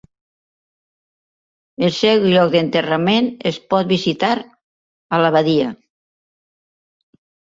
El 1.87 1.91
seu 1.97 2.23
lloc 2.31 2.49
d'enterrament 2.55 3.29
es 3.51 3.59
pot 3.73 3.91
visitar 3.93 4.31
a 4.39 5.19
l'Abadia. 5.25 5.71